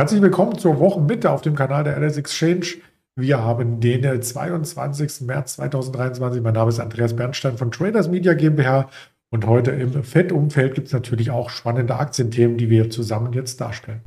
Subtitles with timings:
[0.00, 2.64] Herzlich willkommen zur Wochenmitte auf dem Kanal der LS Exchange.
[3.16, 5.26] Wir haben den 22.
[5.26, 6.42] März 2023.
[6.42, 8.88] Mein Name ist Andreas Bernstein von Traders Media GmbH.
[9.28, 14.00] Und heute im Fettumfeld gibt es natürlich auch spannende Aktienthemen, die wir zusammen jetzt darstellen.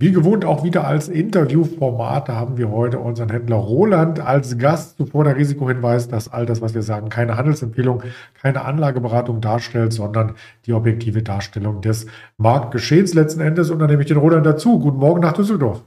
[0.00, 2.30] Wie gewohnt auch wieder als Interviewformat.
[2.30, 4.96] Da haben wir heute unseren Händler Roland als Gast.
[4.96, 8.02] Zuvor der Risikohinweis, dass all das, was wir sagen, keine Handelsempfehlung,
[8.40, 12.06] keine Anlageberatung darstellt, sondern die objektive Darstellung des
[12.38, 13.68] Marktgeschehens letzten Endes.
[13.68, 14.78] Und dann nehme ich den Roland dazu.
[14.78, 15.84] Guten Morgen nach Düsseldorf.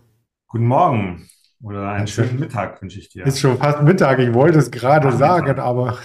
[0.48, 1.24] Guten Morgen
[1.64, 3.26] oder einen schönen Mittag wünsche ich dir.
[3.26, 4.20] Ist schon fast Mittag.
[4.20, 5.98] Ich wollte es gerade sagen, aber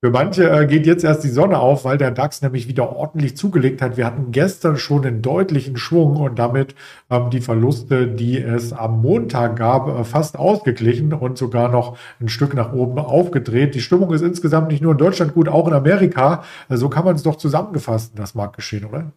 [0.00, 3.36] für manche äh, geht jetzt erst die Sonne auf, weil der DAX nämlich wieder ordentlich
[3.36, 3.96] zugelegt hat.
[3.96, 6.76] Wir hatten gestern schon einen deutlichen Schwung und damit
[7.10, 12.28] ähm, die Verluste, die es am Montag gab, äh, fast ausgeglichen und sogar noch ein
[12.28, 13.74] Stück nach oben aufgedreht.
[13.74, 16.44] Die Stimmung ist insgesamt nicht nur in Deutschland gut, auch in Amerika.
[16.68, 19.10] Äh, so kann man es doch zusammengefasst, das mag geschehen, oder?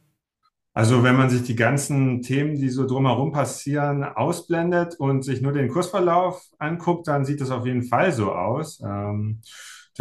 [0.73, 5.51] Also wenn man sich die ganzen Themen, die so drumherum passieren, ausblendet und sich nur
[5.51, 8.81] den Kursverlauf anguckt, dann sieht es auf jeden Fall so aus.
[8.83, 9.41] Ähm,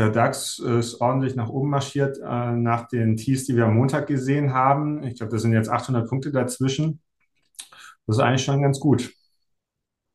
[0.01, 4.06] der DAX ist ordentlich nach oben marschiert äh, nach den Tiefs, die wir am Montag
[4.06, 5.03] gesehen haben.
[5.05, 7.03] Ich glaube, das sind jetzt 800 Punkte dazwischen.
[8.06, 9.12] Das ist eigentlich schon ganz gut.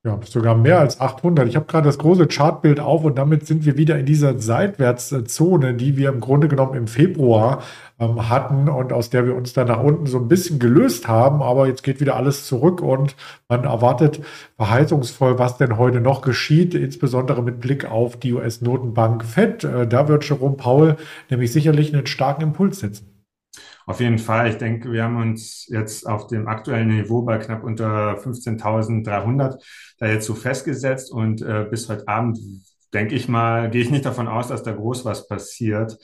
[0.06, 1.48] Ja, sogar mehr als 800.
[1.48, 5.74] Ich habe gerade das große Chartbild auf und damit sind wir wieder in dieser Seitwärtszone,
[5.74, 7.64] die wir im Grunde genommen im Februar
[8.00, 11.42] ähm, hatten und aus der wir uns dann nach unten so ein bisschen gelöst haben.
[11.42, 13.16] Aber jetzt geht wieder alles zurück und
[13.50, 14.22] man erwartet
[14.58, 19.64] verheißungsvoll, was denn heute noch geschieht, insbesondere mit Blick auf die US-Notenbank FED.
[19.64, 20.98] Äh, da wird Jerome Powell
[21.32, 23.15] nämlich sicherlich einen starken Impuls setzen.
[23.86, 24.50] Auf jeden Fall.
[24.50, 29.58] Ich denke, wir haben uns jetzt auf dem aktuellen Niveau bei knapp unter 15.300
[30.00, 32.40] da jetzt so festgesetzt und äh, bis heute Abend
[32.94, 35.98] denke ich mal, gehe ich nicht davon aus, dass da groß was passiert.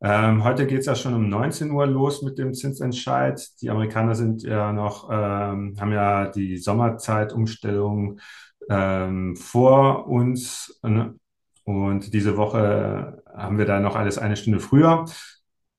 [0.00, 3.46] Ähm, heute geht es ja schon um 19 Uhr los mit dem Zinsentscheid.
[3.60, 8.20] Die Amerikaner sind ja noch, ähm, haben ja die Sommerzeitumstellung
[8.68, 10.78] ähm, vor uns.
[10.82, 11.14] Ne?
[11.64, 15.06] Und diese Woche haben wir da noch alles eine Stunde früher.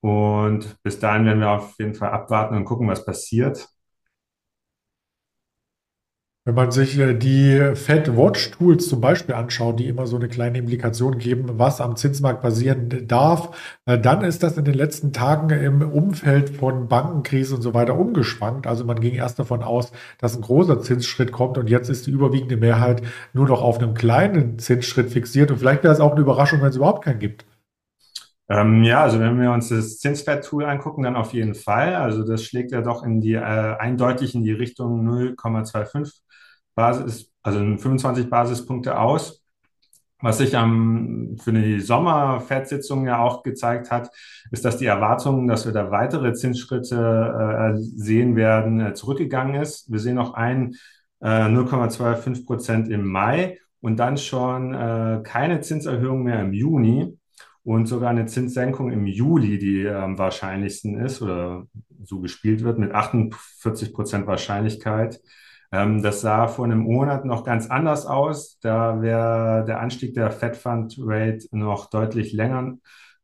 [0.02, 3.68] Und bis dahin werden wir auf jeden Fall abwarten und gucken, was passiert.
[6.47, 10.30] Wenn man sich äh, die Fed Watch Tools zum Beispiel anschaut, die immer so eine
[10.30, 13.50] kleine Implikation geben, was am Zinsmarkt passieren darf,
[13.85, 18.00] äh, dann ist das in den letzten Tagen im Umfeld von Bankenkrise und so weiter
[18.00, 18.66] umgeschwankt.
[18.66, 22.12] Also man ging erst davon aus, dass ein großer Zinsschritt kommt und jetzt ist die
[22.12, 23.02] überwiegende Mehrheit
[23.34, 26.69] nur noch auf einem kleinen Zinsschritt fixiert und vielleicht wäre es auch eine Überraschung, wenn
[26.69, 27.46] es überhaupt keinen gibt.
[28.50, 31.96] Ähm, ja, also wenn wir uns das Zinswert-Tool angucken, dann auf jeden Fall.
[31.96, 36.22] Also das schlägt ja doch in die äh, eindeutig in die Richtung 0,25
[36.75, 39.44] Basis, also 25 Basispunkte aus.
[40.19, 44.09] Was sich am, für die Sommer-Fed-Sitzung ja auch gezeigt hat,
[44.50, 49.91] ist, dass die Erwartungen, dass wir da weitere Zinsschritte äh, sehen werden, äh, zurückgegangen ist.
[49.91, 50.75] Wir sehen noch ein
[51.19, 57.18] äh, 0,25 Prozent im Mai und dann schon äh, keine Zinserhöhung mehr im Juni
[57.67, 61.66] und sogar eine Zinssenkung im Juli, die am wahrscheinlichsten ist oder
[62.01, 65.19] so gespielt wird mit 48 Prozent Wahrscheinlichkeit.
[65.73, 68.57] Ähm, das sah vor einem Monat noch ganz anders aus.
[68.61, 72.78] Da wäre der Anstieg der Fed Fund Rate noch deutlich länger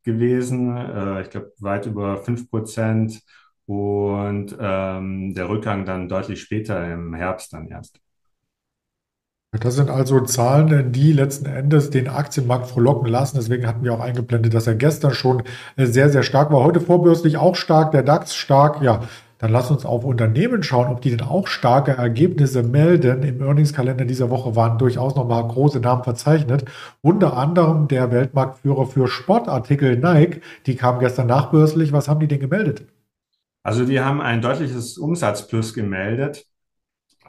[0.03, 0.75] gewesen.
[0.75, 3.21] Äh, ich glaube, weit über 5 Prozent
[3.65, 8.01] und ähm, der Rückgang dann deutlich später im Herbst dann erst.
[9.59, 13.37] Das sind also Zahlen, die letzten Endes den Aktienmarkt frohlocken lassen.
[13.37, 15.43] Deswegen hatten wir auch eingeblendet, dass er gestern schon
[15.77, 16.63] sehr, sehr stark war.
[16.63, 18.81] Heute vorbürstlich auch stark, der DAX stark.
[18.81, 19.01] Ja,
[19.37, 23.21] dann lass uns auf Unternehmen schauen, ob die denn auch starke Ergebnisse melden.
[23.23, 26.65] Im Earningskalender dieser Woche waren durchaus nochmal große Namen verzeichnet.
[27.01, 30.41] Unter anderem der Weltmarktführer für Sportartikel Nike.
[30.65, 31.93] Die kam gestern nachbörslich.
[31.93, 32.87] Was haben die denn gemeldet?
[33.63, 36.47] Also die haben ein deutliches Umsatzplus gemeldet.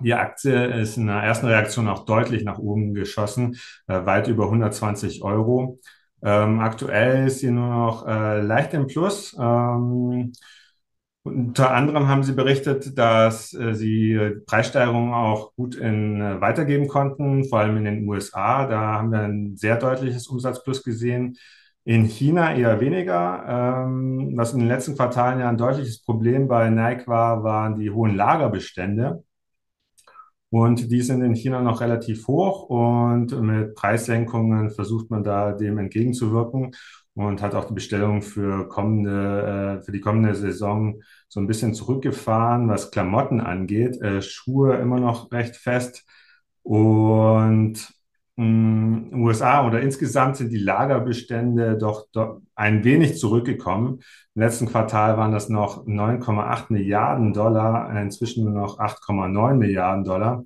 [0.00, 3.56] Die Aktie ist in der ersten Reaktion auch deutlich nach oben geschossen,
[3.86, 5.78] äh, weit über 120 Euro.
[6.22, 9.36] Ähm, aktuell ist sie nur noch äh, leicht im Plus.
[9.38, 10.32] Ähm,
[11.22, 17.44] unter anderem haben sie berichtet, dass äh, sie Preissteigerungen auch gut in, äh, weitergeben konnten,
[17.44, 18.66] vor allem in den USA.
[18.66, 21.36] Da haben wir ein sehr deutliches Umsatzplus gesehen.
[21.84, 23.84] In China eher weniger.
[23.86, 27.90] Ähm, was in den letzten Quartalen ja ein deutliches Problem bei Nike war, waren die
[27.90, 29.22] hohen Lagerbestände.
[30.54, 35.78] Und die sind in China noch relativ hoch und mit Preissenkungen versucht man da dem
[35.78, 36.76] entgegenzuwirken
[37.14, 41.74] und hat auch die Bestellung für kommende, äh, für die kommende Saison so ein bisschen
[41.74, 44.00] zurückgefahren, was Klamotten angeht.
[44.00, 46.04] Äh, Schuhe immer noch recht fest
[46.62, 47.92] und
[48.36, 54.00] USA oder insgesamt sind die Lagerbestände doch, doch ein wenig zurückgekommen.
[54.34, 60.42] Im letzten Quartal waren das noch 9,8 Milliarden Dollar, inzwischen nur noch 8,9 Milliarden Dollar,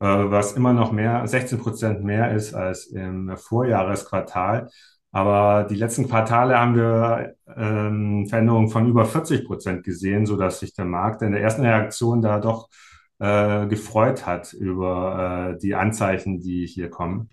[0.00, 4.68] äh, was immer noch mehr, 16 Prozent mehr ist als im Vorjahresquartal.
[5.12, 10.60] Aber die letzten Quartale haben wir ähm, Veränderungen von über 40 Prozent gesehen, so dass
[10.60, 12.68] sich der Markt in der ersten Reaktion da doch
[13.20, 17.30] äh, gefreut hat über äh, die Anzeichen, die hier kommen.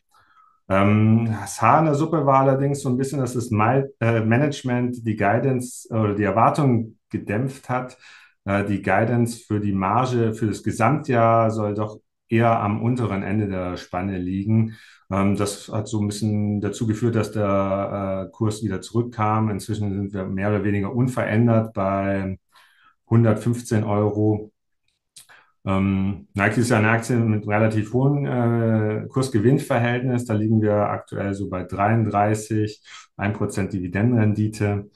[0.69, 4.19] Ähm, das Haar in der Suppe war allerdings so ein bisschen, dass das My äh,
[4.21, 7.97] Management die Guidance oder die Erwartung gedämpft hat.
[8.45, 11.99] Äh, die Guidance für die Marge für das Gesamtjahr soll doch
[12.29, 14.75] eher am unteren Ende der Spanne liegen.
[15.09, 19.49] Ähm, das hat so ein bisschen dazu geführt, dass der äh, Kurs wieder zurückkam.
[19.49, 22.37] Inzwischen sind wir mehr oder weniger unverändert bei
[23.05, 24.51] 115 Euro.
[25.67, 30.25] Ähm, Nike ist ja eine Aktie mit relativ hohem äh, Kurs-Gewinn-Verhältnis.
[30.25, 32.81] Da liegen wir aktuell so bei 33,
[33.17, 34.89] 1% Dividendenrendite.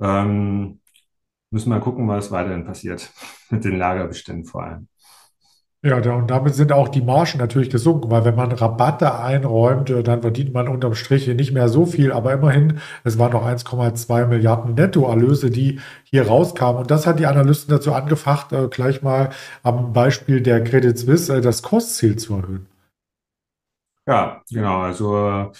[0.00, 0.80] Ähm,
[1.50, 3.10] müssen wir gucken, was weiterhin passiert
[3.50, 4.88] mit den Lagerbeständen vor allem.
[5.84, 10.04] Ja, und damit sind auch die Margen natürlich gesunken, weil wenn man Rabatte einräumt, äh,
[10.04, 14.26] dann verdient man unterm Strich nicht mehr so viel, aber immerhin, es waren noch 1,2
[14.26, 16.82] Milliarden Nettoerlöse, die hier rauskamen.
[16.82, 19.30] Und das hat die Analysten dazu angefacht, äh, gleich mal
[19.64, 22.68] am Beispiel der Credit Suisse äh, das Kostziel zu erhöhen.
[24.06, 24.82] Ja, genau.
[24.82, 25.50] Also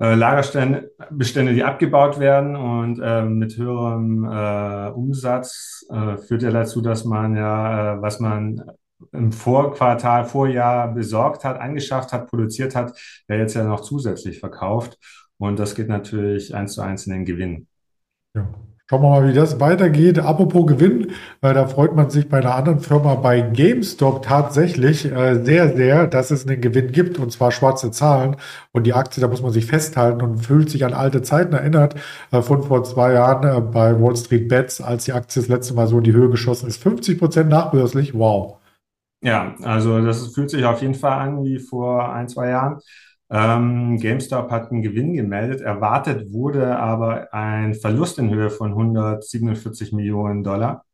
[0.00, 5.86] äh, Lagerbestände, die abgebaut werden und äh, mit höherem äh, Umsatz
[6.26, 8.60] führt ja dazu, dass man ja, was man
[9.12, 12.98] im Vorquartal, Vorjahr besorgt hat, angeschafft hat, produziert hat,
[13.28, 14.98] der jetzt ja noch zusätzlich verkauft.
[15.38, 17.66] Und das geht natürlich eins zu eins in den Gewinn.
[18.34, 18.48] Ja.
[18.90, 20.18] Schauen wir mal, wie das weitergeht.
[20.18, 25.42] Apropos Gewinn, äh, da freut man sich bei einer anderen Firma bei GameStop tatsächlich äh,
[25.42, 28.36] sehr, sehr, dass es einen Gewinn gibt und zwar schwarze Zahlen.
[28.72, 31.94] Und die Aktie, da muss man sich festhalten und fühlt sich an alte Zeiten erinnert
[32.30, 35.86] äh, von vor zwei Jahren bei Wall Street Bets, als die Aktie das letzte Mal
[35.86, 36.82] so in die Höhe geschossen ist.
[36.82, 38.58] 50 Prozent nachbörslich, wow.
[39.24, 42.80] Ja, also das fühlt sich auf jeden Fall an wie vor ein, zwei Jahren.
[43.30, 49.92] Ähm, GameStop hat einen Gewinn gemeldet, erwartet wurde aber ein Verlust in Höhe von 147
[49.92, 50.84] Millionen Dollar.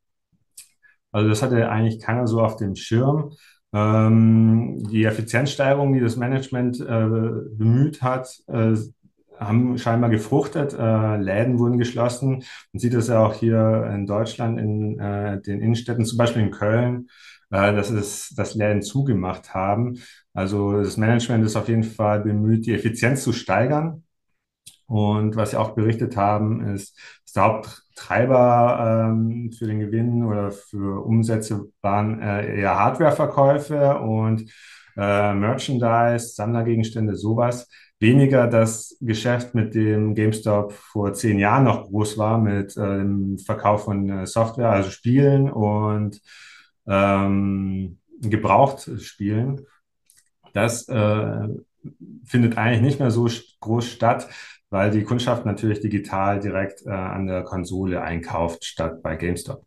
[1.13, 3.33] Also das hatte eigentlich keiner so auf dem Schirm.
[3.73, 8.75] Ähm, die Effizienzsteigerung, die das Management äh, bemüht hat, äh,
[9.41, 10.75] haben scheinbar gefruchtet.
[10.79, 12.45] Äh, Läden wurden geschlossen.
[12.73, 16.51] Man sieht es ja auch hier in Deutschland, in äh, den Innenstädten, zum Beispiel in
[16.51, 17.09] Köln
[17.51, 19.99] äh, dass es das Läden zugemacht haben.
[20.33, 24.05] Also das Management ist auf jeden Fall bemüht, die Effizienz zu steigern.
[24.87, 30.51] Und was sie auch berichtet haben, ist, dass der Haupttreiber ähm, für den Gewinn oder
[30.51, 34.51] für Umsätze waren äh, eher Hardwareverkäufe und
[34.97, 37.69] äh, Merchandise, Sammlergegenstände, sowas.
[38.01, 43.39] Weniger das Geschäft, mit dem GameStop vor zehn Jahren noch groß war, mit äh, dem
[43.39, 46.21] Verkauf von äh, Software, also Spielen und
[46.89, 49.67] ähm, gebraucht spielen,
[50.55, 51.49] das äh,
[52.25, 53.29] findet eigentlich nicht mehr so
[53.61, 54.29] groß statt,
[54.71, 59.65] weil die Kundschaft natürlich digital direkt äh, an der Konsole einkauft, statt bei GameStop.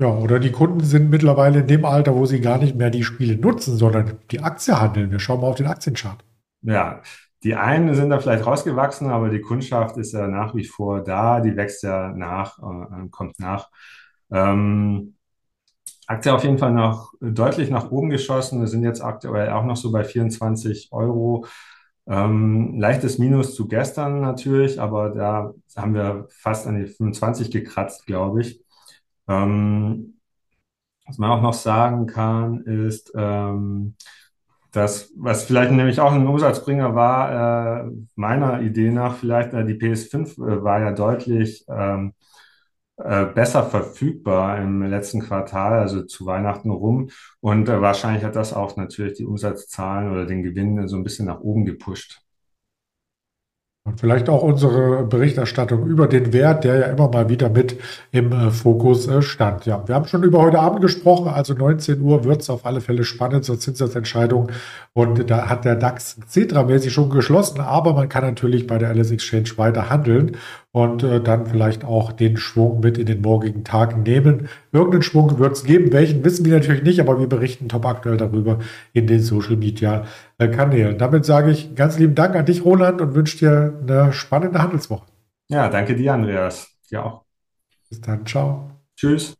[0.00, 3.02] Ja, oder die Kunden sind mittlerweile in dem Alter, wo sie gar nicht mehr die
[3.02, 5.10] Spiele nutzen, sondern die Aktie handeln.
[5.10, 6.24] Wir schauen mal auf den Aktienchart.
[6.62, 7.02] Ja,
[7.44, 11.40] die einen sind da vielleicht rausgewachsen, aber die Kundschaft ist ja nach wie vor da,
[11.40, 13.70] die wächst ja nach, äh, kommt nach.
[14.30, 15.14] Ähm,
[16.06, 18.60] Aktie auf jeden Fall noch deutlich nach oben geschossen.
[18.60, 21.46] Wir sind jetzt aktuell auch noch so bei 24 Euro.
[22.06, 28.06] Ähm, leichtes Minus zu gestern natürlich, aber da haben wir fast an die 25 gekratzt,
[28.06, 28.62] glaube ich.
[29.28, 30.18] Ähm,
[31.06, 33.96] was man auch noch sagen kann, ist, ähm,
[34.72, 39.74] dass, was vielleicht nämlich auch ein Umsatzbringer war, äh, meiner Idee nach vielleicht, äh, die
[39.74, 42.12] PS5 äh, war ja deutlich ähm,
[42.96, 47.10] äh, besser verfügbar im letzten Quartal, also zu Weihnachten rum.
[47.40, 51.26] Und äh, wahrscheinlich hat das auch natürlich die Umsatzzahlen oder den Gewinn so ein bisschen
[51.26, 52.22] nach oben gepusht.
[53.88, 57.76] Und vielleicht auch unsere Berichterstattung über den Wert, der ja immer mal wieder mit
[58.12, 59.64] im äh, Fokus äh, stand.
[59.64, 62.82] Ja, wir haben schon über heute Abend gesprochen, also 19 Uhr wird es auf alle
[62.82, 64.50] Fälle spannend zur Zinssatzentscheidung.
[64.92, 69.10] Und da hat der DAX Cetra-mäßig schon geschlossen, aber man kann natürlich bei der LS
[69.10, 70.36] Exchange weiter handeln
[70.70, 74.48] und äh, dann vielleicht auch den Schwung mit in den morgigen Tag nehmen.
[74.70, 78.18] Irgendeinen Schwung wird es geben, welchen wissen wir natürlich nicht, aber wir berichten top aktuell
[78.18, 78.58] darüber
[78.92, 80.04] in den Social Media
[80.46, 80.98] Kanälen.
[80.98, 85.06] Damit sage ich ganz lieben Dank an dich, Roland, und wünsche dir eine spannende Handelswoche.
[85.48, 86.68] Ja, danke dir, Andreas.
[86.90, 87.24] Ja auch.
[87.88, 88.70] Bis dann, ciao.
[88.96, 89.34] Tschüss.